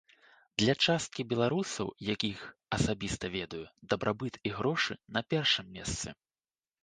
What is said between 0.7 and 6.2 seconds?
часткі беларусаў, якіх асабіста ведаю, дабрабыт і грошы на першым месцы.